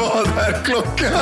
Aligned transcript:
Vad 0.00 0.26
är 0.38 0.64
klockan? 0.64 1.12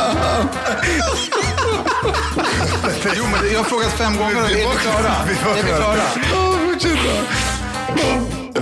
Jo, 3.16 3.24
men 3.32 3.52
jag 3.52 3.58
har 3.58 3.64
frågat 3.64 3.92
fem 3.92 4.16
gånger 4.16 4.36
är 4.44 4.48
vi 4.48 4.54
klara? 4.82 5.14
Är 5.58 5.62
vi 5.62 5.68
klara? 5.72 5.96
Ja, 6.32 6.54
fortsätt. 6.64 6.98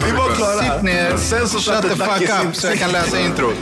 Vi 0.06 0.12
var 0.12 0.34
klara. 0.34 0.62
Sitt 0.74 0.82
ner, 0.82 1.16
Sen 1.16 1.48
så 1.48 1.58
shut 1.58 1.82
the 1.82 1.88
fuck 1.96 2.22
up 2.46 2.56
så 2.56 2.66
jag 2.66 2.78
kan 2.78 2.92
läsa 2.92 3.20
introt. 3.20 3.56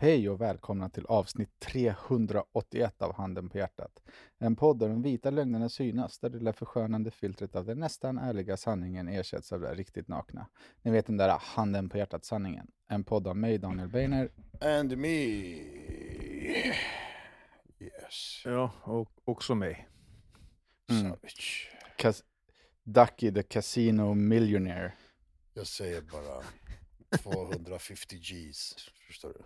Hej 0.00 0.28
och 0.30 0.40
välkomna 0.40 0.88
till 0.90 1.06
avsnitt 1.06 1.60
381 1.60 3.02
av 3.02 3.14
Handen 3.14 3.48
på 3.48 3.58
hjärtat. 3.58 4.02
En 4.38 4.56
podd 4.56 4.78
där 4.78 4.88
de 4.88 5.02
vita 5.02 5.30
lögnerna 5.30 5.68
synas, 5.68 6.18
där 6.18 6.28
det 6.30 6.38
lilla 6.38 6.52
förskönande 6.52 7.10
filtret 7.10 7.56
av 7.56 7.64
den 7.64 7.78
nästan 7.80 8.18
ärliga 8.18 8.56
sanningen 8.56 9.08
ersätts 9.08 9.52
av 9.52 9.60
det 9.60 9.74
riktigt 9.74 10.08
nakna. 10.08 10.48
Ni 10.82 10.90
vet 10.90 11.06
den 11.06 11.16
där 11.16 11.38
Handen 11.40 11.88
på 11.88 11.98
hjärtat-sanningen. 11.98 12.66
En 12.88 13.04
podd 13.04 13.26
av 13.26 13.36
mig, 13.36 13.58
Daniel 13.58 13.88
Beiner. 13.88 14.30
And 14.60 14.98
me. 14.98 15.08
Yes. 17.80 18.42
Ja, 18.44 18.70
och 18.82 19.10
också 19.24 19.54
mig. 19.54 19.88
Mm. 20.90 21.02
Savage. 21.02 21.70
Cas- 21.98 22.24
Ducky 22.84 23.32
the 23.32 23.42
Casino 23.42 24.14
Millionaire. 24.14 24.92
Jag 25.54 25.66
säger 25.66 26.00
bara 26.00 26.42
250 27.22 28.16
Gs. 28.18 28.74
Förstår 29.06 29.28
du? 29.28 29.44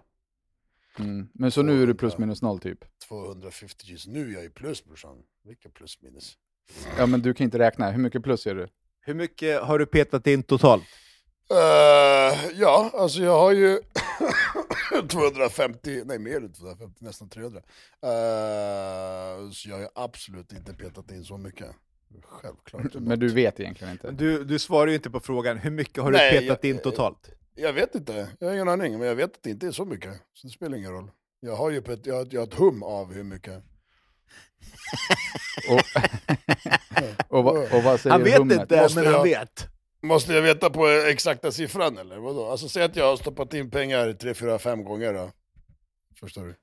Mm. 0.99 1.29
Men 1.35 1.51
så 1.51 1.63
nu 1.63 1.83
är 1.83 1.87
du 1.87 1.95
plus 1.95 2.19
minus 2.19 2.43
noll 2.43 2.59
typ? 2.59 2.79
250 3.09 3.93
Gs. 3.95 4.07
Nu 4.07 4.29
är 4.31 4.35
jag 4.35 4.45
i 4.45 4.51
plus 4.51 4.85
brorsan. 4.85 5.17
Vilka 5.45 5.69
plus 5.69 6.03
minus? 6.03 6.37
Ja, 6.99 7.07
men 7.07 7.23
du 7.23 7.35
kan 7.35 7.45
inte 7.45 7.59
räkna. 7.59 7.91
Hur 7.91 7.99
mycket 8.03 8.23
plus 8.23 8.47
är 8.47 8.55
du? 8.55 8.69
Hur 9.01 9.15
mycket 9.15 9.63
har 9.63 9.79
du 9.79 9.87
petat 9.87 10.27
in 10.27 10.43
totalt? 10.43 10.83
Eh, 11.51 12.51
ja, 12.55 12.91
alltså 12.95 13.23
jag 13.23 13.39
har 13.39 13.53
ju 13.53 13.79
250, 15.09 16.03
nej 16.05 16.19
mer 16.19 16.37
än 16.37 16.53
250, 16.53 17.05
nästan 17.05 17.29
300. 17.29 17.59
Eh, 18.03 19.51
så 19.51 19.69
jag 19.69 19.75
har 19.77 19.81
ju 19.83 19.89
absolut 19.95 20.53
inte 20.53 20.73
petat 20.75 21.11
in 21.11 21.25
så 21.25 21.39
mycket. 21.39 21.69
Självklart. 22.25 22.95
Men 22.95 23.19
du 23.19 23.29
vet 23.29 23.61
egentligen 23.61 23.93
inte? 23.93 24.11
Du, 24.11 24.45
du 24.45 24.59
svarar 24.59 24.87
ju 24.89 24.95
inte 24.95 25.11
på 25.11 25.21
frågan, 25.21 25.59
hur 25.59 25.71
mycket 25.71 26.03
har 26.03 26.11
Nej, 26.11 26.33
du 26.33 26.39
petat 26.41 26.59
jag- 26.65 26.71
in 26.71 26.79
totalt? 26.79 27.31
Jag 27.55 27.73
vet 27.73 27.95
inte, 27.95 28.29
jag 28.39 28.49
har 28.49 28.55
ingen 28.55 28.69
aning, 28.69 28.99
men 28.99 29.09
jag 29.09 29.15
vet 29.15 29.37
att 29.37 29.43
det 29.43 29.51
inte 29.51 29.67
är 29.67 29.71
så 29.73 29.85
mycket. 29.85 30.15
Så 30.33 30.47
det 30.47 30.53
spelar 30.53 30.77
ingen 30.79 30.93
roll. 30.93 31.11
Jag 31.41 31.57
har 31.57 31.71
ju 31.71 31.79
ett, 31.79 32.07
jag 32.07 32.15
har, 32.15 32.29
jag 32.31 32.41
har 32.41 32.47
ett 32.47 32.55
hum 32.55 32.83
av 32.83 33.13
hur 33.13 33.23
mycket. 33.23 33.63
Och, 37.29 37.39
och, 37.39 37.57
och 37.75 37.83
vad 37.83 38.01
säger 38.01 38.11
Han 38.13 38.25
vet 38.25 38.39
rummet? 38.39 38.61
inte, 38.61 38.83
Måste 38.83 38.97
men 38.99 39.07
han 39.07 39.15
jag- 39.15 39.23
vet. 39.25 39.69
Måste 40.05 40.33
jag 40.33 40.43
veta 40.43 40.71
på 40.71 40.87
exakta 40.89 41.53
siffran 41.53 41.99
eller? 41.99 42.19
Vadå? 42.19 42.47
Alltså 42.51 42.69
säg 42.69 42.83
att 42.83 42.97
jag 42.97 43.05
har 43.07 43.17
stoppat 43.17 43.55
in 43.55 43.71
pengar 43.71 44.13
3, 44.13 44.35
4, 44.35 44.59
5 44.59 44.85
gånger 44.85 45.13
då. 45.15 45.31
Förstår 46.21 46.45
du? 46.47 46.55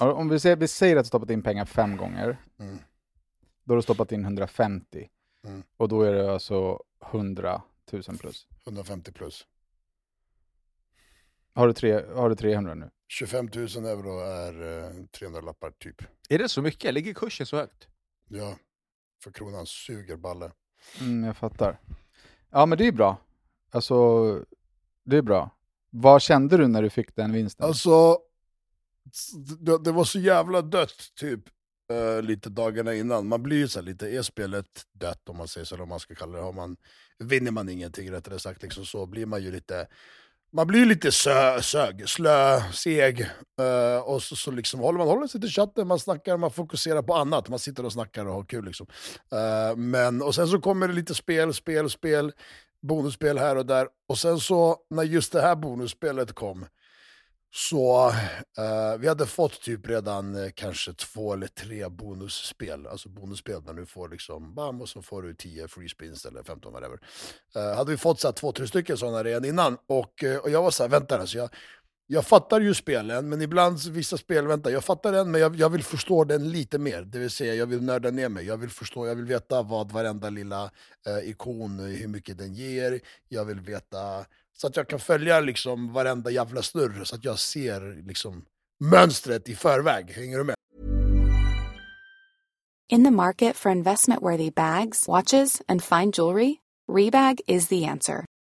Ja, 0.00 0.12
Om 0.12 0.28
vi 0.28 0.40
säger, 0.40 0.56
vi 0.56 0.68
säger 0.68 0.96
att 0.96 1.04
du 1.04 1.08
stoppat 1.08 1.30
in 1.30 1.42
pengar 1.42 1.64
fem 1.64 1.96
gånger, 1.96 2.36
Mm. 2.60 2.78
då 3.64 3.72
har 3.72 3.76
du 3.76 3.82
stoppat 3.82 4.12
in 4.12 4.24
150. 4.24 5.08
Mm. 5.46 5.62
Och 5.76 5.88
då 5.88 6.02
är 6.02 6.12
det 6.12 6.32
alltså 6.32 6.82
100 7.10 7.62
000 7.92 8.02
plus. 8.18 8.46
150 8.66 9.12
plus. 9.12 9.46
Har 11.54 11.66
du, 11.66 11.72
tre, 11.72 12.04
har 12.14 12.28
du 12.28 12.34
300 12.34 12.74
nu? 12.74 12.90
25 13.08 13.48
000 13.54 13.66
euro 13.66 14.20
är 14.20 14.84
eh, 14.84 15.04
300 15.18 15.40
lappar 15.40 15.70
typ. 15.70 16.02
Är 16.28 16.38
det 16.38 16.48
så 16.48 16.62
mycket? 16.62 16.94
Ligger 16.94 17.14
kursen 17.14 17.46
så 17.46 17.56
högt? 17.56 17.88
Ja, 18.28 18.56
för 19.22 19.30
kronan 19.32 19.66
suger 19.66 20.16
balle. 20.16 20.52
Mm, 21.00 21.24
jag 21.24 21.36
fattar. 21.36 21.80
Ja, 22.50 22.66
men 22.66 22.78
det 22.78 22.86
är 22.86 22.92
bra. 22.92 23.16
Alltså, 23.70 23.94
det 25.04 25.16
är 25.16 25.22
bra. 25.22 25.50
Vad 25.90 26.22
kände 26.22 26.56
du 26.56 26.68
när 26.68 26.82
du 26.82 26.90
fick 26.90 27.16
den 27.16 27.32
vinsten? 27.32 27.66
Alltså, 27.66 28.18
det, 29.58 29.84
det 29.84 29.92
var 29.92 30.04
så 30.04 30.18
jävla 30.18 30.62
dött 30.62 31.14
typ 31.14 31.40
eh, 31.90 32.22
lite 32.22 32.50
dagarna 32.50 32.94
innan. 32.94 33.28
Man 33.28 33.42
blir 33.42 33.56
ju 33.56 33.68
så 33.68 33.78
här 33.78 33.86
lite, 33.86 34.08
är 34.08 34.22
spelet 34.22 34.86
dött 34.92 35.28
om 35.28 35.36
man 35.36 35.48
säger 35.48 35.64
så, 35.64 35.74
eller 35.74 35.82
om 35.82 35.88
man 35.88 36.00
ska 36.00 36.14
kalla 36.14 36.38
det, 36.38 36.44
har 36.44 36.52
man, 36.52 36.76
vinner 37.18 37.50
man 37.50 37.68
ingenting 37.68 38.12
rättare 38.12 38.38
sagt, 38.38 38.62
liksom, 38.62 38.86
så 38.86 39.06
blir 39.06 39.26
man 39.26 39.42
ju 39.42 39.50
lite, 39.50 39.88
man 40.52 40.66
blir 40.66 40.86
lite 40.86 41.12
sö, 41.12 41.62
sög, 41.62 42.08
slö, 42.08 42.60
seg. 42.72 43.20
Uh, 43.60 43.98
och 44.04 44.22
så, 44.22 44.36
så 44.36 44.50
liksom 44.50 44.80
håller 44.80 44.98
man 44.98 45.08
håller 45.08 45.26
sig 45.26 45.40
till 45.40 45.50
chatten, 45.50 45.86
man 45.88 45.98
snackar, 45.98 46.36
man 46.36 46.50
fokuserar 46.50 47.02
på 47.02 47.14
annat. 47.14 47.48
Man 47.48 47.58
sitter 47.58 47.84
och 47.84 47.92
snackar 47.92 48.26
och 48.26 48.34
har 48.34 48.44
kul 48.44 48.64
liksom. 48.64 48.86
Uh, 49.34 49.76
men, 49.76 50.22
och 50.22 50.34
sen 50.34 50.48
så 50.48 50.60
kommer 50.60 50.88
det 50.88 50.94
lite 50.94 51.14
spel, 51.14 51.54
spel, 51.54 51.90
spel, 51.90 52.32
bonusspel 52.82 53.38
här 53.38 53.56
och 53.56 53.66
där. 53.66 53.88
Och 54.08 54.18
sen 54.18 54.40
så, 54.40 54.76
när 54.90 55.02
just 55.02 55.32
det 55.32 55.40
här 55.40 55.56
bonusspelet 55.56 56.32
kom, 56.32 56.66
så 57.54 58.08
eh, 58.58 58.98
vi 58.98 59.08
hade 59.08 59.26
fått 59.26 59.60
typ 59.62 59.88
redan 59.88 60.44
eh, 60.44 60.50
kanske 60.54 60.92
två 60.92 61.32
eller 61.32 61.46
tre 61.46 61.88
bonusspel. 61.88 62.86
Alltså 62.86 63.08
bonusspel 63.08 63.62
när 63.66 63.72
du 63.72 63.86
får 63.86 64.08
liksom 64.08 64.54
bam 64.54 64.80
och 64.80 64.88
så 64.88 65.02
får 65.02 65.22
du 65.22 65.34
10 65.34 65.68
free 65.68 65.88
spins 65.88 66.26
eller 66.26 66.42
15 66.42 66.72
whatever. 66.72 66.98
Eh, 67.54 67.76
hade 67.76 67.90
vi 67.90 67.96
fått 67.96 68.20
så 68.20 68.28
här, 68.28 68.32
två, 68.32 68.52
tre 68.52 68.66
stycken 68.66 68.96
sådana 68.96 69.24
redan 69.24 69.44
innan 69.44 69.78
och, 69.86 70.24
eh, 70.24 70.36
och 70.36 70.50
jag 70.50 70.62
var 70.62 70.70
så 70.70 70.82
här, 70.82 70.90
vänta 70.90 71.18
alltså 71.18 71.38
jag, 71.38 71.50
jag 72.06 72.26
fattar 72.26 72.60
ju 72.60 72.74
spelen, 72.74 73.28
men 73.28 73.42
ibland 73.42 73.78
vissa 73.90 74.16
spel, 74.16 74.46
vänta, 74.46 74.70
jag 74.70 74.84
fattar 74.84 75.12
den, 75.12 75.30
men 75.30 75.40
jag, 75.40 75.56
jag 75.56 75.70
vill 75.70 75.82
förstå 75.82 76.24
den 76.24 76.50
lite 76.50 76.78
mer. 76.78 77.02
Det 77.02 77.18
vill 77.18 77.30
säga, 77.30 77.54
jag 77.54 77.66
vill 77.66 77.82
nörda 77.82 78.10
ner 78.10 78.28
mig. 78.28 78.46
Jag 78.46 78.56
vill 78.56 78.70
förstå, 78.70 79.06
jag 79.06 79.14
vill 79.14 79.24
veta 79.24 79.62
vad 79.62 79.92
varenda 79.92 80.30
lilla 80.30 80.70
eh, 81.06 81.30
ikon, 81.30 81.78
hur 81.78 82.08
mycket 82.08 82.38
den 82.38 82.54
ger. 82.54 83.00
Jag 83.28 83.44
vill 83.44 83.60
veta, 83.60 84.24
så 84.52 84.66
att 84.66 84.76
jag 84.76 84.88
kan 84.88 84.98
följa 84.98 85.40
liksom 85.40 85.92
varenda 85.92 86.30
jävla 86.30 86.62
snurr, 86.62 87.04
så 87.04 87.14
att 87.14 87.24
jag 87.24 87.38
ser 87.38 88.02
liksom 88.06 88.44
mönstret 88.80 89.48
i 89.48 89.54
förväg. 89.54 90.10
Hänger 90.10 90.38
du 90.38 90.44
med? 90.44 90.54
In 92.92 93.04
the 93.04 93.10
market 93.10 93.56
for 93.56 93.72
investment 93.72 94.22
worthy 94.22 94.50
bags, 94.50 95.08
watches, 95.08 95.62
and 95.68 95.82
fine 95.82 96.10
jewelry, 96.10 96.56
Rebag 96.88 97.40
is 97.46 97.68
the 97.68 97.86
answer. 97.86 98.24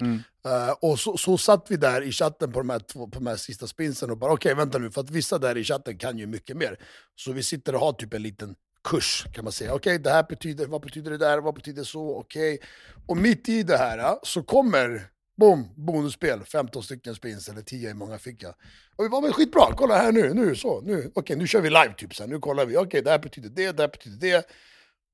Mm. 0.00 0.22
Eh, 0.44 0.70
och 0.80 0.98
så, 0.98 1.16
så 1.16 1.38
satt 1.38 1.66
vi 1.68 1.76
där 1.76 2.02
i 2.02 2.12
chatten 2.12 2.52
på 2.52 2.60
de 2.60 2.70
här, 2.70 2.78
två, 2.78 3.06
på 3.06 3.18
de 3.18 3.26
här 3.26 3.36
sista 3.36 3.66
spinsen 3.66 4.10
och 4.10 4.18
bara 4.18 4.32
okej 4.32 4.54
vänta 4.54 4.78
nu, 4.78 4.90
för 4.90 5.00
att 5.00 5.10
vissa 5.10 5.38
där 5.38 5.56
i 5.56 5.64
chatten 5.64 5.98
kan 5.98 6.18
ju 6.18 6.26
mycket 6.26 6.56
mer. 6.56 6.78
Så 7.16 7.32
vi 7.32 7.42
sitter 7.42 7.74
och 7.74 7.80
har 7.80 7.92
typ 7.92 8.14
en 8.14 8.22
liten 8.22 8.54
kurs 8.84 9.26
kan 9.32 9.44
man 9.44 9.52
säga. 9.52 9.74
Okej, 9.74 9.98
det 9.98 10.10
här 10.10 10.26
betyder, 10.28 10.66
vad 10.66 10.82
betyder 10.82 11.10
det 11.10 11.18
där, 11.18 11.38
vad 11.38 11.54
betyder 11.54 11.84
så, 11.84 12.18
okej. 12.18 12.58
Och 13.06 13.16
mitt 13.16 13.48
i 13.48 13.62
det 13.62 13.76
här 13.76 14.16
så 14.22 14.42
kommer 14.42 15.10
boom, 15.40 15.68
bonusspel, 15.76 16.44
15 16.44 16.82
stycken 16.82 17.14
spins 17.14 17.48
eller 17.48 17.62
10 17.62 17.90
i 17.90 17.94
många 17.94 18.18
fick 18.18 18.42
jag. 18.42 18.54
Och 18.96 19.04
vi 19.04 19.08
var 19.08 19.22
men 19.22 19.32
skitbra, 19.32 19.74
kolla 19.76 19.96
här 19.96 20.12
nu, 20.12 20.34
nu 20.34 20.54
så, 20.56 20.80
nu, 20.80 21.10
okej 21.14 21.36
nu 21.36 21.46
kör 21.46 21.60
vi 21.60 21.70
live 21.70 21.94
typ 21.96 22.14
sen, 22.14 22.30
nu 22.30 22.38
kollar 22.38 22.66
vi, 22.66 22.76
okej 22.76 23.02
det 23.02 23.10
här 23.10 23.18
betyder 23.18 23.48
det, 23.48 23.72
det 23.72 23.82
här 23.82 23.88
betyder 23.88 24.30
det. 24.30 24.46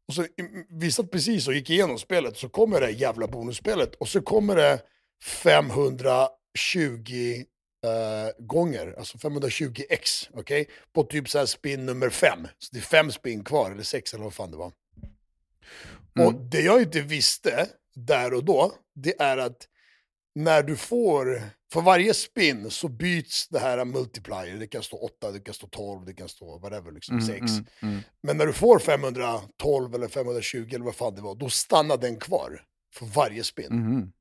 Och 0.08 0.14
så 0.14 0.22
i- 0.24 0.64
vi 0.70 0.92
satt 0.92 1.10
precis 1.10 1.48
och 1.48 1.54
gick 1.54 1.70
igenom 1.70 1.98
spelet, 1.98 2.36
så 2.36 2.48
kommer 2.48 2.80
det 2.80 2.90
jävla 2.90 3.26
bonusspelet 3.26 3.94
och 3.94 4.08
så 4.08 4.20
kommer 4.22 4.56
det 4.56 4.80
520 5.24 7.44
eh, 7.84 8.30
gånger, 8.38 8.94
alltså 8.98 9.18
520x, 9.18 10.28
okej? 10.32 10.68
På 10.92 11.02
typ 11.02 11.28
så 11.28 11.46
spin 11.46 11.86
nummer 11.86 12.10
fem. 12.10 12.48
Så 12.58 12.68
det 12.72 12.78
är 12.78 12.82
fem 12.82 13.12
spin 13.12 13.44
kvar, 13.44 13.70
eller 13.70 13.82
sex 13.82 14.14
eller 14.14 14.24
vad 14.24 14.34
fan 14.34 14.50
det 14.50 14.56
var. 14.56 14.72
Och 16.26 16.34
det 16.34 16.60
jag 16.60 16.82
inte 16.82 17.00
visste 17.00 17.68
där 17.94 18.34
och 18.34 18.44
då, 18.44 18.72
det 18.94 19.20
är 19.20 19.36
att 19.38 19.68
när 20.34 20.62
du 20.62 20.76
får, 20.76 21.42
för 21.72 21.80
varje 21.80 22.14
spin 22.14 22.70
så 22.70 22.88
byts 22.88 23.48
det 23.48 23.58
här 23.58 23.84
multiplier, 23.84 24.56
det 24.56 24.66
kan 24.66 24.82
stå 24.82 24.96
8, 24.96 25.30
det 25.30 25.40
kan 25.40 25.54
stå 25.54 25.66
12, 25.66 26.04
det 26.04 26.14
kan 26.14 26.28
stå 26.28 26.58
whatever, 26.58 26.92
liksom 26.92 27.20
6. 27.20 27.40
Mm, 27.40 27.66
mm. 27.82 28.00
Men 28.22 28.36
när 28.36 28.46
du 28.46 28.52
får 28.52 28.78
512 28.78 29.94
eller 29.94 30.08
520 30.08 30.68
eller 30.68 30.84
vad 30.84 30.96
fan 30.96 31.14
det 31.14 31.22
var, 31.22 31.34
då 31.34 31.50
stannar 31.50 31.96
den 31.96 32.18
kvar 32.18 32.62
för 32.94 33.06
varje 33.06 33.44
spin. 33.44 33.66
Mhm. 33.70 34.12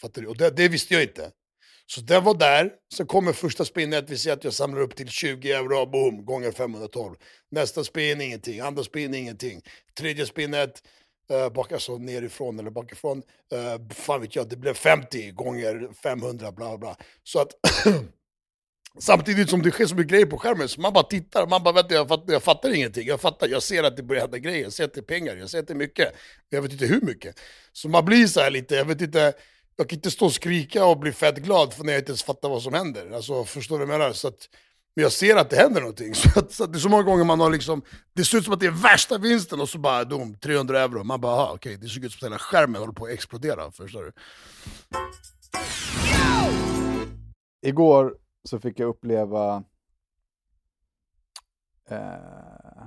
Fattar 0.00 0.22
du? 0.22 0.28
Och 0.28 0.36
det, 0.36 0.50
det 0.50 0.68
visste 0.68 0.94
jag 0.94 1.02
inte. 1.02 1.30
Så 1.86 2.00
den 2.00 2.24
var 2.24 2.34
där, 2.34 2.70
så 2.94 3.06
kommer 3.06 3.32
första 3.32 3.64
spinnet, 3.64 4.10
vi 4.10 4.18
ser 4.18 4.32
att 4.32 4.44
jag 4.44 4.52
samlar 4.52 4.80
upp 4.80 4.96
till 4.96 5.08
20 5.08 5.52
euro, 5.52 5.86
boom, 5.86 6.24
gånger 6.24 6.52
512. 6.52 7.14
Nästa 7.50 7.84
spin, 7.84 8.20
ingenting. 8.20 8.60
Andra 8.60 8.84
spin, 8.84 9.14
ingenting. 9.14 9.62
Tredje 9.98 10.26
spinnet, 10.26 10.82
uh, 11.30 11.52
bak, 11.52 11.72
alltså 11.72 11.98
nerifrån 11.98 12.58
eller 12.58 12.70
bakifrån, 12.70 13.22
uh, 13.54 13.94
fan 13.94 14.20
vet 14.20 14.36
jag, 14.36 14.48
det 14.48 14.56
blev 14.56 14.74
50 14.74 15.30
gånger 15.30 15.88
500, 16.02 16.52
bla 16.52 16.78
bla. 16.78 16.96
Så 17.22 17.40
att 17.40 17.52
Samtidigt 18.98 19.50
som 19.50 19.62
det 19.62 19.70
sker 19.70 19.86
så 19.86 19.94
mycket 19.94 20.10
grejer 20.10 20.26
på 20.26 20.38
skärmen, 20.38 20.68
så 20.68 20.80
man 20.80 20.92
bara 20.92 21.04
tittar, 21.04 21.46
man 21.46 21.62
bara 21.62 21.74
vänta 21.74 21.94
jag 21.94 22.08
fattar, 22.08 22.32
jag 22.32 22.42
fattar 22.42 22.74
ingenting, 22.74 23.06
jag 23.06 23.20
fattar, 23.20 23.48
jag 23.48 23.62
ser 23.62 23.82
att 23.82 23.96
det 23.96 24.02
börjar 24.02 24.22
hända 24.22 24.38
grejer, 24.38 24.62
jag 24.62 24.72
ser 24.72 24.84
att 24.84 24.94
det 24.94 25.00
är 25.00 25.02
pengar, 25.02 25.36
jag 25.36 25.50
ser 25.50 25.58
att 25.58 25.66
det 25.66 25.72
är 25.72 25.76
mycket, 25.76 26.08
men 26.50 26.56
jag 26.56 26.62
vet 26.62 26.72
inte 26.72 26.86
hur 26.86 27.00
mycket. 27.00 27.40
Så 27.72 27.88
man 27.88 28.04
blir 28.04 28.26
så 28.26 28.40
här 28.40 28.50
lite, 28.50 28.74
jag 28.74 28.84
vet 28.84 29.00
inte, 29.00 29.32
jag 29.76 29.88
kan 29.88 29.96
inte 29.96 30.10
stå 30.10 30.26
och 30.26 30.32
skrika 30.32 30.84
och 30.84 30.98
bli 30.98 31.12
fett 31.12 31.36
glad 31.36 31.72
för 31.72 31.84
när 31.84 31.92
jag 31.92 32.00
inte 32.00 32.10
ens 32.10 32.22
fattar 32.22 32.48
vad 32.48 32.62
som 32.62 32.74
händer. 32.74 33.10
Alltså 33.10 33.44
förstår 33.44 33.78
du 33.78 33.86
vad 33.86 33.94
jag 33.94 33.98
menar? 34.00 34.12
Så 34.12 34.28
att, 34.28 34.48
men 34.94 35.02
jag 35.02 35.12
ser 35.12 35.36
att 35.36 35.50
det 35.50 35.56
händer 35.56 35.80
någonting. 35.80 36.14
Så, 36.14 36.38
att, 36.38 36.52
så 36.52 36.64
att 36.64 36.72
det 36.72 36.78
är 36.78 36.80
så 36.80 36.88
många 36.88 37.02
gånger 37.02 37.24
man 37.24 37.40
har 37.40 37.50
liksom, 37.50 37.82
det 38.12 38.24
ser 38.24 38.38
ut 38.38 38.44
som 38.44 38.54
att 38.54 38.60
det 38.60 38.66
är 38.66 38.82
värsta 38.82 39.18
vinsten 39.18 39.60
och 39.60 39.68
så 39.68 39.78
bara 39.78 40.04
dom, 40.04 40.34
300 40.34 40.80
euro. 40.80 41.04
Man 41.04 41.20
bara, 41.20 41.52
okej, 41.52 41.76
det 41.76 41.88
såg 41.88 42.04
ut 42.04 42.12
som 42.12 42.18
att 42.26 42.30
hela 42.30 42.38
skärmen 42.38 42.80
håller 42.80 42.92
på 42.92 43.04
att 43.04 43.10
explodera. 43.10 43.70
Förstår 43.70 44.02
du? 44.02 44.12
Igår 47.68 48.16
så 48.44 48.58
fick 48.58 48.80
jag 48.80 48.88
uppleva 48.88 49.64
eh, 51.88 52.84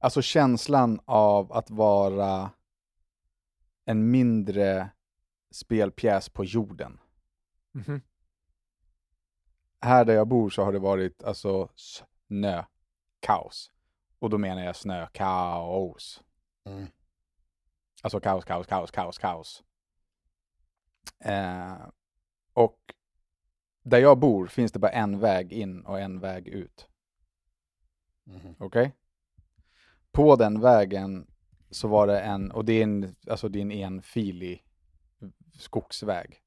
alltså 0.00 0.22
känslan 0.22 1.00
av 1.04 1.52
att 1.52 1.70
vara 1.70 2.50
en 3.84 4.10
mindre 4.10 4.90
spelpjäs 5.54 6.28
på 6.28 6.44
jorden. 6.44 6.98
Mhm. 7.74 8.00
Här 9.86 10.04
där 10.04 10.14
jag 10.14 10.28
bor 10.28 10.50
så 10.50 10.62
har 10.62 10.72
det 10.72 10.78
varit 10.78 11.22
alltså 11.22 11.68
snökaos. 11.74 13.72
Och 14.18 14.30
då 14.30 14.38
menar 14.38 14.64
jag 14.64 14.76
snökaos. 14.76 16.22
Mm. 16.64 16.86
Alltså 18.02 18.20
kaos, 18.20 18.44
kaos, 18.44 18.66
kaos, 18.66 18.90
kaos, 18.90 19.18
kaos. 19.18 19.64
Eh, 21.18 21.76
och 22.52 22.94
där 23.82 23.98
jag 23.98 24.18
bor 24.18 24.46
finns 24.46 24.72
det 24.72 24.78
bara 24.78 24.90
en 24.90 25.18
väg 25.18 25.52
in 25.52 25.80
och 25.80 26.00
en 26.00 26.20
väg 26.20 26.48
ut. 26.48 26.88
Mhm. 28.24 28.54
Okej? 28.58 28.92
På 30.12 30.36
den 30.36 30.60
vägen 30.60 31.26
så 31.70 31.88
var 31.88 32.06
det 32.06 32.20
en, 32.20 32.50
och 32.50 32.64
det 32.64 32.72
är 32.72 32.82
en, 32.82 33.16
alltså 33.30 33.48
det 33.48 33.58
är 33.58 33.62
en 33.62 33.72
enfilig 33.72 34.64
skogsväg. 35.54 36.42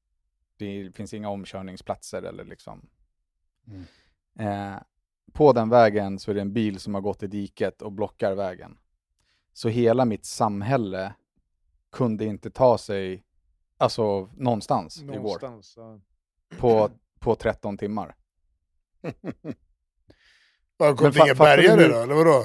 Det 0.56 0.96
finns 0.96 1.14
inga 1.14 1.28
omkörningsplatser 1.28 2.22
eller 2.22 2.44
liksom. 2.44 2.88
Mm. 3.70 3.84
Eh, 4.38 4.78
på 5.32 5.52
den 5.52 5.68
vägen 5.68 6.18
så 6.18 6.30
är 6.30 6.34
det 6.34 6.40
en 6.40 6.52
bil 6.52 6.80
som 6.80 6.94
har 6.94 7.00
gått 7.00 7.22
i 7.22 7.26
diket 7.26 7.82
och 7.82 7.92
blockar 7.92 8.34
vägen. 8.34 8.78
Så 9.52 9.68
hela 9.68 10.04
mitt 10.04 10.24
samhälle 10.24 11.14
kunde 11.92 12.24
inte 12.24 12.50
ta 12.50 12.78
sig, 12.78 13.24
alltså 13.78 14.28
någonstans, 14.36 15.02
igår 15.02 15.14
Någonstans. 15.14 15.74
ja. 15.76 15.98
på, 16.58 16.90
på 17.18 17.34
13 17.34 17.78
timmar. 17.78 18.14
Var 20.76 20.96
kom 20.96 21.10
det 21.10 21.18
inga 21.24 21.34
bärgare 21.34 21.88
då, 21.88 21.98
eller 21.98 22.14
vadå? 22.14 22.44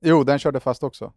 Jo, 0.00 0.24
den 0.24 0.38
körde 0.38 0.60
fast 0.60 0.82
också. 0.82 1.12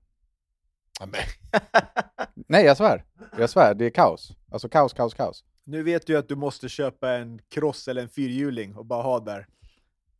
Nej, 2.36 2.66
jag 2.66 2.78
svär. 2.78 3.06
Jag 3.38 3.50
svär, 3.50 3.74
det 3.74 3.86
är 3.86 3.90
kaos. 3.90 4.32
Alltså 4.52 4.70
kaos, 4.70 4.94
kaos, 4.94 5.14
kaos. 5.14 5.44
Nu 5.69 5.83
vet 5.83 6.07
du 6.07 6.18
att 6.18 6.27
du 6.27 6.36
måste 6.36 6.69
köpa 6.69 7.12
en 7.13 7.42
cross 7.50 7.88
eller 7.88 8.01
en 8.01 8.10
fyrhjuling 8.10 8.75
och 8.75 8.86
bara 8.86 9.04
ha 9.04 9.19
där. 9.19 9.48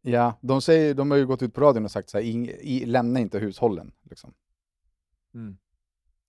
Ja, 0.01 0.39
de, 0.41 0.61
säger, 0.61 0.93
de 0.93 1.11
har 1.11 1.17
ju 1.17 1.25
gått 1.25 1.41
ut 1.41 1.53
på 1.53 1.61
radion 1.61 1.85
och 1.85 1.91
sagt 1.91 2.09
så 2.09 2.17
här, 2.17 2.25
ing, 2.25 2.47
i, 2.47 2.85
lämna 2.85 3.19
inte 3.19 3.39
hushållen. 3.39 3.91
Liksom. 4.09 4.33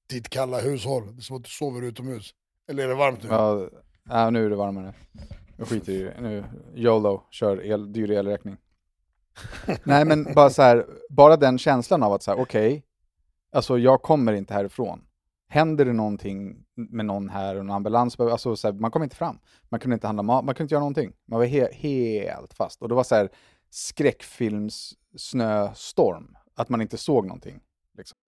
ditt 0.08 0.28
kalla 0.28 0.60
hushåll, 0.60 1.06
det 1.06 1.20
är 1.20 1.22
som 1.22 1.36
att 1.36 1.44
du 1.44 1.50
sover 1.50 1.82
utomhus. 1.82 2.34
Eller 2.68 2.84
är 2.84 2.88
det 2.88 2.94
varmt 2.94 3.22
nu? 3.22 3.28
Ja, 3.28 3.68
ja, 4.08 4.30
nu 4.30 4.46
är 4.46 4.50
det 4.50 4.56
varmare. 4.56 4.94
Jag 5.56 5.68
skiter 5.68 5.92
i 5.92 6.02
det. 6.02 6.20
Nu, 6.20 6.44
YOLO, 6.74 7.22
kör 7.30 7.64
el, 7.66 7.92
dyr 7.92 8.10
elräkning. 8.10 8.56
Nej, 9.84 10.04
men 10.04 10.34
bara 10.34 10.50
så 10.50 10.62
här, 10.62 10.86
bara 11.10 11.36
den 11.36 11.58
känslan 11.58 12.02
av 12.02 12.12
att 12.12 12.22
så 12.22 12.30
här, 12.30 12.40
okej, 12.40 12.84
alltså 13.52 13.78
jag 13.78 14.02
kommer 14.02 14.32
inte 14.32 14.54
härifrån. 14.54 15.04
Händer 15.52 15.84
det 15.84 15.92
någonting 15.92 16.64
med 16.74 17.06
någon 17.06 17.28
här 17.28 17.54
och 17.54 17.60
en 17.60 17.70
ambulans, 17.70 18.20
alltså 18.20 18.56
så 18.56 18.68
här, 18.68 18.74
man 18.74 18.90
kom 18.90 19.02
inte 19.02 19.16
fram. 19.16 19.38
Man 19.68 19.80
kunde 19.80 19.94
inte 19.94 20.06
handla 20.06 20.22
mat, 20.22 20.44
man 20.44 20.54
kunde 20.54 20.64
inte 20.64 20.74
göra 20.74 20.80
någonting. 20.80 21.12
Man 21.28 21.38
var 21.38 21.46
he 21.46 21.72
helt 21.72 22.54
fast. 22.54 22.82
Och 22.82 22.88
det 22.88 22.94
var 22.94 23.04
så 23.04 23.14
här 23.14 23.28
skräckfilms 23.70 24.94
snöstorm, 25.16 26.36
att 26.56 26.68
man 26.68 26.80
inte 26.80 26.98
såg 26.98 27.26
någonting. 27.26 27.60
Liksom. 27.98 28.18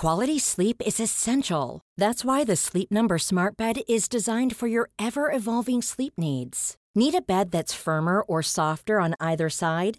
Quality 0.00 0.38
sleep 0.38 0.82
is 0.82 1.00
essential. 1.00 1.80
That's 2.00 2.24
why 2.24 2.44
the 2.44 2.56
Sleep 2.56 2.90
Number 2.90 3.18
Smart 3.18 3.56
Bed 3.56 3.78
is 3.88 4.08
designed 4.08 4.56
for 4.56 4.68
your 4.68 4.90
ever 4.98 5.36
evolving 5.36 5.82
sleep 5.82 6.12
needs. 6.16 6.76
Need 6.94 7.14
a 7.14 7.22
bed 7.26 7.50
that's 7.50 7.74
firmer 7.74 8.20
or 8.20 8.42
softer 8.42 9.00
on 9.00 9.14
either 9.20 9.48
side? 9.48 9.98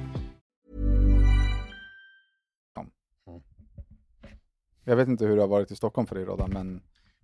Jag 4.83 4.95
vet 4.95 5.07
inte 5.07 5.25
hur 5.25 5.35
det 5.35 5.41
har 5.41 5.47
varit 5.47 5.71
i 5.71 5.75
Stockholm 5.75 6.07
för 6.07 6.15
dig 6.15 6.25
Rodda, 6.25 6.47
men 6.47 6.81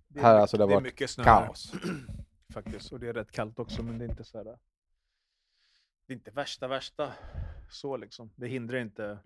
Det 0.08 0.18
är 0.20 0.22
här 0.22 0.32
mycket- 0.32 0.40
alltså 0.40 0.56
det 0.56 0.62
har 0.62 0.68
det 0.68 0.72
är 0.72 0.76
varit 0.76 0.84
mycket 0.84 1.10
snö 1.10 1.24
här. 1.24 1.46
kaos. 1.46 1.72
Faktiskt. 2.52 2.92
Och 2.92 3.00
det 3.00 3.08
är 3.08 3.12
rätt 3.12 3.30
kallt 3.30 3.58
också, 3.58 3.82
men 3.82 3.98
det 3.98 4.04
är 4.04 4.08
inte 4.08 4.24
så 4.24 4.38
här... 4.38 4.44
Det 4.44 6.12
är 6.12 6.16
inte 6.16 6.30
värsta 6.30 6.68
värsta 6.68 7.12
så 7.70 7.96
liksom. 7.96 8.30
Det 8.36 8.46
hindrar 8.48 8.78
inte. 8.78 9.18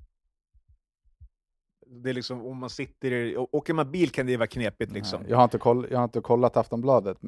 Det 1.87 2.11
är 2.11 2.15
liksom 2.15 2.47
om 2.47 2.57
man 2.59 2.71
sitter 2.71 3.13
i... 3.13 3.37
Åker 3.37 3.75
man 3.75 3.91
bil 3.93 4.11
kan 4.11 4.27
det 4.27 4.37
vara 4.37 4.47
knepigt 4.47 4.93
liksom. 4.93 5.25
Jag 5.29 5.37
har, 5.37 5.45
inte 5.45 5.59
koll, 5.59 5.87
jag 5.91 5.99
har 5.99 6.05
inte 6.05 6.21
kollat 6.21 6.57
Aftonbladet, 6.57 7.19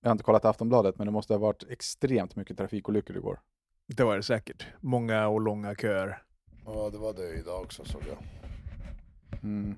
jag 0.00 0.08
har 0.08 0.12
inte 0.12 0.24
kollat 0.24 0.44
Aftonbladet, 0.44 0.98
men 0.98 1.06
det 1.06 1.10
måste 1.10 1.32
ha 1.34 1.38
varit 1.38 1.62
extremt 1.70 2.36
mycket 2.36 2.56
trafikolyckor 2.58 3.16
igår. 3.16 3.40
Det 3.86 4.04
var 4.04 4.16
det 4.16 4.22
säkert. 4.22 4.66
Många 4.80 5.28
och 5.28 5.40
långa 5.40 5.74
köer. 5.74 6.22
Ja, 6.64 6.90
det 6.90 6.98
var 6.98 7.12
det 7.14 7.34
idag 7.34 7.62
också 7.62 7.84
såg 7.84 8.02
jag. 8.08 8.18
Mm. 9.42 9.76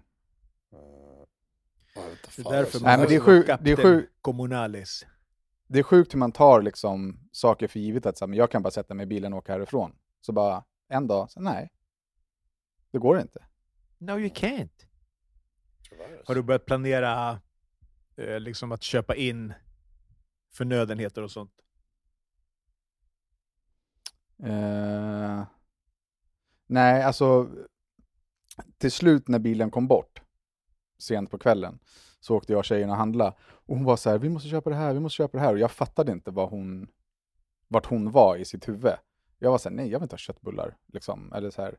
Inte 1.97 2.31
Det 2.37 2.41
är 2.43 2.45
därför 2.45 2.57
alltså. 2.59 2.85
Nej, 2.85 2.99
men 2.99 3.09
det 3.09 3.15
är 3.15 3.21
sju- 3.21 3.45
det 3.61 3.71
är 3.71 3.77
sju- 3.77 4.07
Kommunalis. 4.21 5.07
Det 5.67 5.79
är 5.79 5.83
sjukt 5.83 6.15
hur 6.15 6.19
man 6.19 6.33
tar 6.33 6.63
liksom 6.63 7.29
saker 7.33 7.69
för 7.69 7.81
givet 7.81 8.07
att 8.07 8.19
så 8.19 8.25
här, 8.25 8.29
men 8.29 8.39
jag 8.39 8.51
kan 8.51 8.63
bara 8.63 8.71
sätta 8.71 8.95
mig 8.95 9.05
i 9.05 9.07
bilen 9.07 9.33
och 9.33 9.39
åka 9.39 9.53
härifrån. 9.53 9.97
Så 10.21 10.33
bara 10.33 10.65
en 10.89 11.07
dag, 11.07 11.31
så 11.31 11.41
nej. 11.41 11.71
Det 12.91 12.99
går 12.99 13.21
inte. 13.21 13.45
No 13.99 14.11
you 14.19 14.29
can't. 14.29 14.69
Alltså. 15.91 16.25
Har 16.27 16.35
du 16.35 16.43
börjat 16.43 16.67
planera 16.67 17.41
eh, 18.17 18.41
liksom 18.41 18.73
att 18.73 18.83
köpa 18.83 19.15
in 19.15 19.53
förnödenheter 20.53 21.23
och 21.23 21.31
sånt? 21.31 21.53
Eh, 24.43 25.45
nej, 26.67 27.03
alltså 27.03 27.51
till 28.81 28.93
slut 28.93 29.29
när 29.29 29.39
bilen 29.39 29.71
kom 29.71 29.89
bort, 29.89 30.23
sent 30.99 31.31
på 31.31 31.39
kvällen, 31.39 31.79
så 32.21 32.37
åkte 32.37 32.53
jag 32.53 32.59
och 32.59 32.65
tjejen 32.65 32.91
och 32.91 32.97
handla. 32.97 33.35
Och 33.43 33.77
hon 33.77 33.85
var 33.85 33.97
så 33.97 34.11
här, 34.11 34.19
vi 34.19 34.29
måste 34.29 34.49
köpa 34.49 34.71
det 34.71 34.77
här, 34.77 34.95
vi 34.95 35.01
måste 35.01 35.17
köpa 35.17 35.39
det 35.39 35.45
här. 35.45 35.53
Och 35.53 35.59
jag 35.59 35.71
fattade 35.71 36.13
inte 36.13 36.31
vad 36.31 36.51
hon, 36.51 36.89
vart 37.69 37.87
hon 37.87 38.11
var 38.11 38.37
i 38.37 38.45
sitt 38.45 38.69
huvud. 38.69 38.93
Jag 39.39 39.51
var 39.51 39.59
så 39.59 39.69
här, 39.69 39.77
nej 39.77 39.89
jag 39.89 39.99
vill 39.99 40.05
inte 40.05 40.13
ha 40.13 40.19
köttbullar. 40.19 40.77
Liksom. 40.93 41.33
Eller 41.33 41.51
så 41.51 41.63
här. 41.63 41.77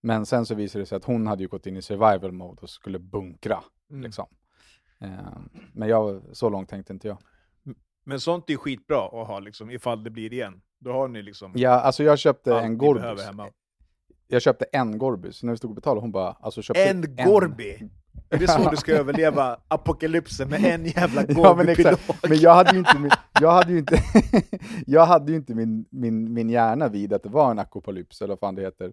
Men 0.00 0.26
sen 0.26 0.46
så 0.46 0.54
visade 0.54 0.82
det 0.82 0.86
sig 0.86 0.96
att 0.96 1.04
hon 1.04 1.26
hade 1.26 1.42
ju 1.42 1.48
gått 1.48 1.66
in 1.66 1.76
i 1.76 1.82
survival 1.82 2.32
mode 2.32 2.62
och 2.62 2.70
skulle 2.70 2.98
bunkra. 2.98 3.62
Mm. 3.90 4.02
Liksom. 4.02 4.26
Eh, 5.00 5.38
men 5.72 5.88
jag, 5.88 6.22
så 6.32 6.48
långt 6.48 6.68
tänkte 6.68 6.92
inte 6.92 7.08
jag. 7.08 7.18
Men 8.04 8.20
sånt 8.20 8.50
är 8.50 8.56
skitbra 8.56 9.06
att 9.06 9.28
ha 9.28 9.38
liksom, 9.38 9.70
ifall 9.70 10.04
det 10.04 10.10
blir 10.10 10.32
igen. 10.32 10.62
Då 10.78 10.92
har 10.92 11.08
ni 11.08 11.22
liksom 11.22 11.52
Ja, 11.54 11.70
alltså 11.70 12.04
jag 12.04 12.18
köpte 12.18 12.58
en 12.58 12.80
hemma. 12.80 13.50
Jag 14.28 14.42
köpte 14.42 14.64
en 14.72 14.98
Gorbis. 14.98 15.42
När 15.42 15.52
vi 15.52 15.56
stod 15.56 15.70
och 15.70 15.74
betalade, 15.74 16.00
hon 16.00 16.12
bara, 16.12 16.32
alltså 16.40 16.62
köpte 16.62 16.84
En 16.84 17.16
Gorby! 17.26 17.88
Är 18.30 18.38
det 18.38 18.48
så 18.48 18.70
du 18.70 18.76
ska 18.76 18.92
överleva 18.92 19.60
apokalypsen 19.68 20.48
med 20.48 20.64
en 20.64 20.86
jävla 20.86 21.22
Ja, 21.28 21.54
men 21.56 21.66
Gorby-pilot? 21.66 22.00
Men 22.28 22.38
jag 22.38 22.54
hade 22.54 22.72
ju 22.72 22.78
inte 22.78 22.98
min, 22.98 23.10
jag 23.40 23.50
hade 23.52 23.72
ju 23.72 23.78
inte, 23.78 24.02
jag 24.86 25.06
hade 25.06 25.32
inte 25.32 25.54
min, 25.54 25.86
min, 25.90 26.32
min 26.32 26.50
hjärna 26.50 26.88
vid 26.88 27.12
att 27.12 27.22
det 27.22 27.28
var 27.28 27.50
en 27.50 27.58
akopalyps, 27.58 28.20
eller 28.22 28.28
vad 28.28 28.38
fan 28.38 28.54
det 28.54 28.62
heter. 28.62 28.92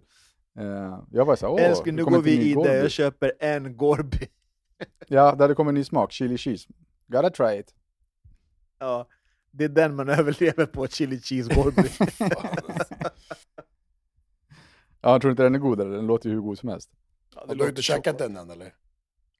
Eh, 0.58 0.98
jag 1.10 1.24
var 1.24 1.36
så 1.36 1.48
åh, 1.48 1.62
Älskling, 1.62 1.96
det 1.96 2.02
nu 2.02 2.04
kommer 2.04 2.18
går 2.18 2.24
vi 2.24 2.52
Gorby. 2.52 2.68
det. 2.68 2.76
Jag 2.76 2.90
köper 2.90 3.32
en 3.40 3.76
Gorby. 3.76 4.26
Ja, 5.08 5.34
det 5.34 5.44
hade 5.44 5.54
kommit 5.54 5.68
en 5.70 5.74
ny 5.74 5.84
smak, 5.84 6.12
chili 6.12 6.38
cheese. 6.38 6.68
Gotta 7.06 7.30
try 7.30 7.58
it. 7.58 7.74
Ja, 8.78 9.06
det 9.50 9.64
är 9.64 9.68
den 9.68 9.96
man 9.96 10.08
överlever 10.08 10.66
på, 10.66 10.86
chili 10.86 11.20
cheese 11.20 11.54
Gorby. 11.54 11.88
Ja, 15.04 15.10
jag 15.12 15.20
tror 15.20 15.30
inte 15.30 15.42
den 15.42 15.54
är 15.54 15.58
god, 15.58 15.80
eller? 15.80 15.96
Den 15.96 16.06
låter 16.06 16.28
ju 16.28 16.34
hur 16.34 16.42
god 16.42 16.58
som 16.58 16.68
helst. 16.68 16.90
Ja, 17.34 17.44
Har 17.48 17.54
du 17.54 17.68
inte 17.68 17.82
käkat 17.82 18.18
den 18.18 18.36
än 18.36 18.50
eller? 18.50 18.74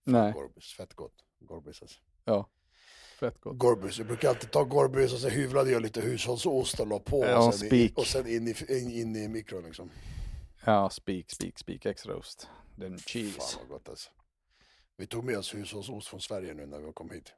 Nej, 0.05 0.33
Gorbis, 0.33 0.73
fett 0.77 0.95
gott. 0.95 1.15
Gorbis 1.41 1.83
alltså. 1.83 2.01
ja. 2.25 2.49
Fett 3.21 3.41
gott. 3.41 3.59
Gorbis, 3.59 3.99
jag 3.99 4.07
brukar 4.07 4.29
alltid 4.29 4.51
ta 4.51 4.65
Gorbis 4.65 5.13
och 5.13 5.19
så 5.19 5.29
hyvlade 5.29 5.71
jag 5.71 5.83
lite 5.83 6.01
hushållsost 6.01 6.81
och 6.81 6.87
la 6.87 6.99
på 6.99 7.25
Ja, 7.25 7.47
och, 7.49 7.55
sen, 7.55 7.67
i, 7.67 7.69
spik. 7.69 7.99
och 7.99 8.07
sen 8.07 8.27
in 8.27 8.49
i, 8.49 8.55
in, 8.69 8.91
in 8.91 9.17
i 9.17 9.29
mikron 9.29 9.63
liksom. 9.65 9.91
Ja, 10.65 10.91
speak, 10.91 11.31
speak, 11.31 11.59
speak, 11.59 11.87
extra 11.87 12.17
ost. 12.17 12.49
Den 12.77 12.99
cheese. 12.99 13.41
Fan 13.41 13.61
vad 13.61 13.69
gott 13.69 13.89
alltså. 13.89 14.11
Vi 14.97 15.07
tog 15.07 15.25
med 15.25 15.39
oss 15.39 15.55
hushållsost 15.55 16.09
från 16.09 16.21
Sverige 16.21 16.55
nu 16.55 16.67
när 16.67 16.79
vi 16.79 16.93
kom 16.93 17.11
hit. 17.11 17.33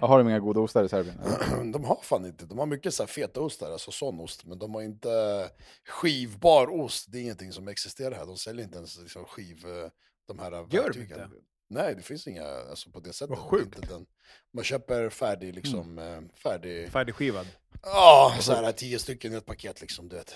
Ja, 0.00 0.06
har 0.06 0.18
de 0.18 0.28
inga 0.28 0.38
goda 0.38 0.60
ostar 0.60 0.84
i 0.84 0.88
Serbien? 0.88 1.18
eller? 1.20 1.64
De 1.72 1.84
har 1.84 1.98
fan 2.02 2.26
inte, 2.26 2.46
de 2.46 2.58
har 2.58 2.66
mycket 2.66 2.94
så 2.94 3.02
här 3.02 3.08
feta 3.08 3.40
ostar, 3.40 3.70
alltså 3.72 3.90
sån 3.90 4.20
ost, 4.20 4.44
men 4.46 4.58
de 4.58 4.74
har 4.74 4.82
inte 4.82 5.48
skivbar 5.88 6.66
ost, 6.80 7.12
det 7.12 7.18
är 7.18 7.22
ingenting 7.22 7.52
som 7.52 7.68
existerar 7.68 8.14
här. 8.14 8.26
De 8.26 8.36
säljer 8.36 8.64
inte 8.64 8.76
ens 8.78 8.98
liksom 8.98 9.24
skiv, 9.24 9.66
eh, 9.66 9.90
de 10.26 10.38
här 10.38 10.52
Gör 10.70 10.90
de 10.90 11.00
inte? 11.00 11.28
Nej, 11.68 11.94
det 11.94 12.02
finns 12.02 12.26
inga, 12.26 12.46
alltså 12.70 12.90
på 12.90 13.00
det 13.00 13.12
sättet. 13.12 13.30
Vad 13.30 13.38
sjukt. 13.38 13.76
Inte 13.76 13.88
den. 13.88 14.06
Man 14.52 14.64
köper 14.64 15.08
färdig, 15.10 15.54
liksom, 15.54 15.98
eh, 15.98 16.20
färdig, 16.42 16.88
Färdigskivad. 16.90 17.46
ja, 17.82 18.36
så 18.40 18.52
här 18.52 18.72
tio 18.72 18.98
stycken 18.98 19.32
i 19.32 19.36
ett 19.36 19.46
paket 19.46 19.80
liksom, 19.80 20.08
du 20.08 20.16
vet. 20.16 20.34